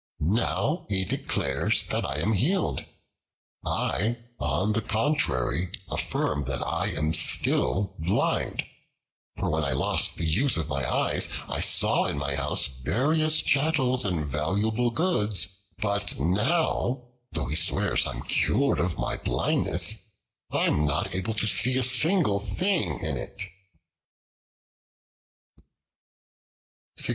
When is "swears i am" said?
17.55-18.23